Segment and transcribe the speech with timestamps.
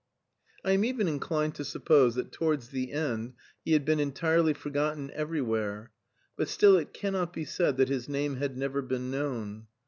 [0.65, 5.11] I am even inclined to suppose that towards the end he had been entirely forgotten
[5.11, 5.91] everywhere;
[6.35, 9.67] but still it cannot be said that his name had never been known.